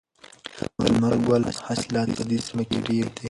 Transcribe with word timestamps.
د 0.79 0.79
لمر 0.93 1.13
ګل 1.27 1.43
حاصلات 1.67 2.09
په 2.17 2.23
دې 2.29 2.37
سیمه 2.47 2.63
کې 2.69 2.77
ډیر 2.87 3.05
دي. 3.13 3.19